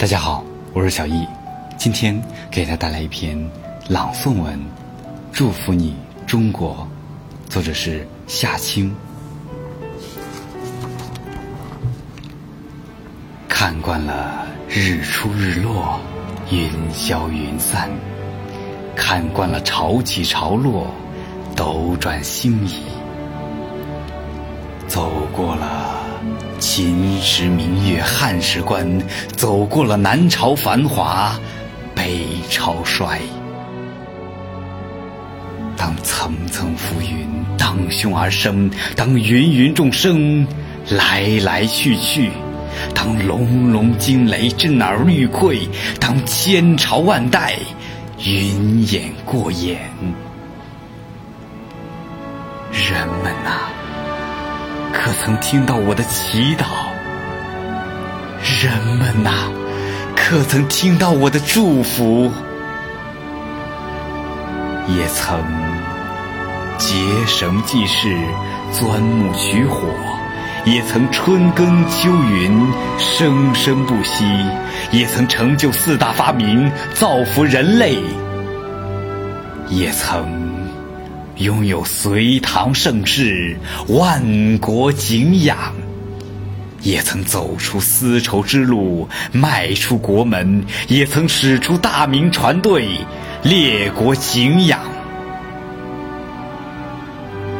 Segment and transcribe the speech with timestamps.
[0.00, 0.42] 大家好，
[0.72, 1.28] 我是小易，
[1.76, 2.18] 今天
[2.50, 3.38] 给大家带来一篇
[3.86, 4.58] 朗诵文，
[5.30, 5.94] 《祝福你
[6.26, 6.88] 中国》，
[7.52, 8.96] 作者是夏青。
[13.46, 16.00] 看惯了日出日落，
[16.50, 17.90] 云消云散，
[18.96, 20.86] 看惯了潮起潮落，
[21.54, 22.80] 斗转星移，
[24.88, 25.79] 走过了。
[26.80, 29.02] 秦时明月汉时关，
[29.36, 31.38] 走过了南朝繁华，
[31.94, 33.20] 北朝衰。
[35.76, 40.46] 当层层浮云当胸而生，当芸芸众生
[40.88, 42.30] 来来去去，
[42.94, 45.68] 当隆隆惊雷震耳欲溃，
[46.00, 47.56] 当千朝万代
[48.24, 49.78] 云烟过眼，
[52.72, 53.68] 人们呐！
[54.92, 56.64] 可曾听到我的祈祷？
[58.62, 59.30] 人们呐，
[60.16, 62.30] 可曾听到我的祝福？
[64.88, 65.38] 也曾
[66.78, 66.96] 结
[67.26, 68.08] 绳记事，
[68.72, 69.86] 钻木取火；
[70.64, 74.24] 也曾春耕秋耘，生生不息；
[74.90, 77.96] 也曾成就四大发明，造福人类；
[79.68, 80.49] 也曾。
[81.40, 83.56] 拥有隋唐盛世，
[83.88, 85.56] 万国敬仰；
[86.82, 92.90] 也曾走出丝绸之路，迈出国门；也曾使出大明船队，
[93.42, 94.80] 列国敬仰。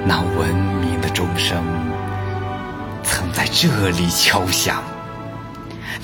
[0.05, 1.65] 那文明的钟声，
[3.03, 4.77] 曾在这里敲响；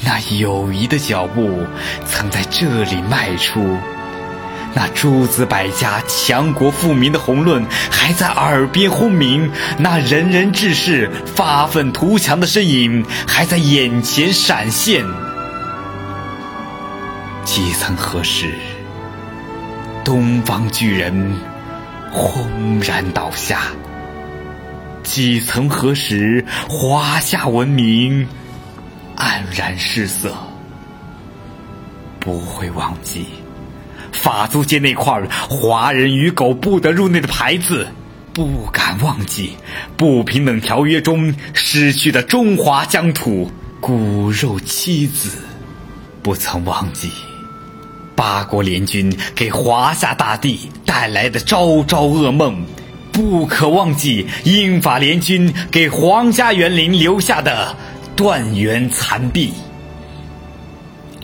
[0.02, 1.62] 那友谊的脚步，
[2.06, 3.60] 曾在这里迈出。
[4.76, 15.02] 那诸子百家、强国富民的宏论还在耳边轰鸣，那仁人志士发愤图强的身影还在眼前闪现。
[17.42, 18.52] 几曾何时，
[20.04, 21.34] 东方巨人
[22.12, 23.62] 轰然倒下？
[25.02, 28.28] 几曾何时，华夏文明
[29.16, 30.34] 黯然失色？
[32.20, 33.26] 不会忘记。
[34.20, 37.86] 法租界那块“华人与狗不得入内”的牌子，
[38.32, 39.56] 不敢忘记
[39.96, 43.50] 不平等条约中失去的中华疆土、
[43.80, 45.38] 骨肉妻子，
[46.22, 47.10] 不曾忘记
[48.14, 52.64] 八国联军给华夏大地带来的朝朝噩梦，
[53.12, 57.76] 不可忘记英法联军给皇家园林留下的
[58.16, 59.52] 断垣残壁，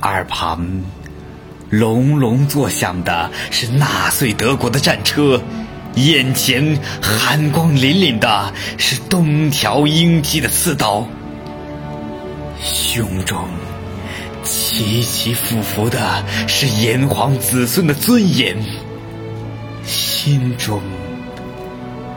[0.03, 0.83] 耳旁。
[1.73, 5.41] 隆隆作响的是纳粹德国的战车，
[5.95, 11.09] 眼前寒光凛凛的是东条英机的刺刀，
[12.63, 13.49] 胸中
[14.45, 18.63] 起起伏伏的是炎黄子孙的尊严，
[19.87, 20.83] 心中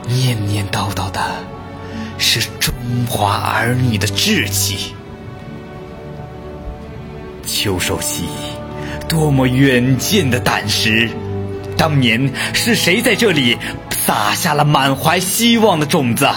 [0.06, 1.18] 念念叨叨的
[2.18, 2.74] 是中
[3.08, 4.92] 华儿女的志气。
[7.46, 8.24] 秋收起。
[9.08, 11.10] 多么远见的胆识！
[11.76, 13.56] 当年是谁在这里
[13.90, 16.28] 撒下了满怀希望的种子？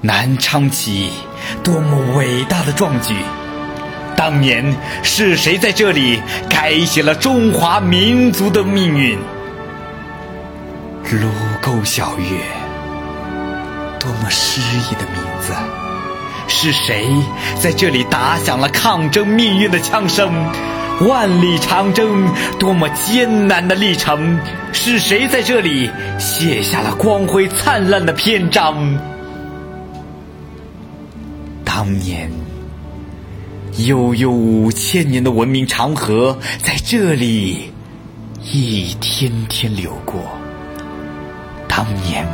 [0.00, 1.10] 南昌起义，
[1.62, 3.14] 多么伟大的壮举！
[4.16, 9.18] 当年是谁在这里改写了中华民族的命运？
[11.10, 11.28] 卢
[11.60, 12.38] 沟晓月，
[13.98, 15.52] 多么诗意的名字！
[16.48, 17.06] 是谁
[17.60, 20.32] 在这里打响了抗争命运的枪声？
[21.00, 22.28] 万里长征，
[22.60, 24.38] 多么艰难的历程！
[24.72, 28.98] 是谁在这里写下了光辉灿烂的篇章？
[31.64, 32.30] 当年，
[33.78, 37.72] 悠悠五千年的文明长河在这里
[38.52, 40.20] 一天天流过；
[41.66, 42.24] 当年，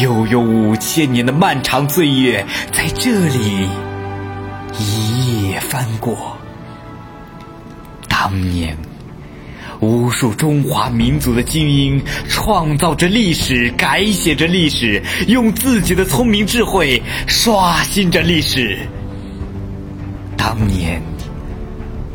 [0.00, 3.68] 悠悠五千年的漫长岁月在这里
[4.78, 6.35] 一夜翻过。
[8.28, 8.76] 当年，
[9.78, 18.80] 无数中华民族的精英创造着历史，改写着历史，用自己的聪明智慧刷新着历史。
[20.36, 21.00] 当年，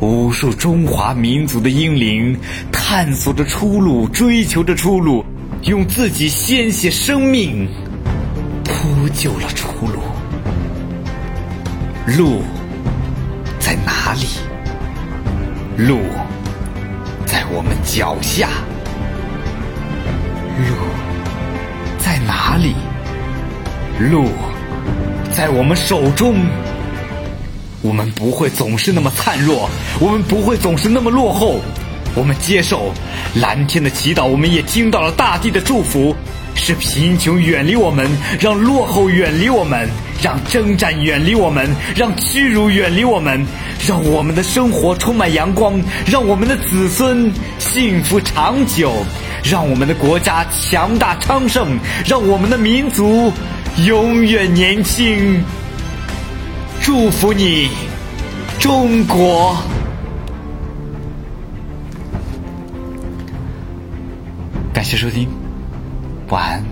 [0.00, 2.38] 无数中华民族的英灵
[2.70, 5.24] 探索着出路，追求着出路，
[5.62, 7.66] 用自己鲜血生命
[8.64, 10.02] 铺就了出路。
[12.18, 12.42] 路
[13.58, 14.26] 在哪里？
[15.76, 16.00] 路
[17.26, 18.48] 在我们脚下，
[20.58, 20.76] 路
[21.98, 22.74] 在哪里？
[24.10, 24.28] 路
[25.30, 26.36] 在我们手中，
[27.80, 31.60] 我们不会总是那么灿弱，我们不会总是那么落后。
[32.14, 32.92] 我们接受
[33.36, 36.14] 蓝天的祈祷，我们也听到了大地的祝福。
[36.54, 38.08] 是贫穷远离我们，
[38.38, 39.88] 让落后远离我们，
[40.22, 43.44] 让征战远离我们，让屈辱远离我们，
[43.86, 48.92] 让我们的生活充满阳光，让我们的子孙幸福长久，
[49.42, 53.32] 让我们的国家强大昌盛，让我们的民族
[53.86, 55.42] 永远年轻。
[56.80, 57.68] 祝福你，
[58.58, 59.56] 中国！
[64.72, 65.41] 感谢收听。
[66.32, 66.71] 晚安。